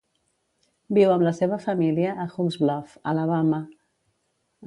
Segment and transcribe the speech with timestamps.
[0.97, 3.63] Viu amb la seva família a Hokes Bluff, Alabama.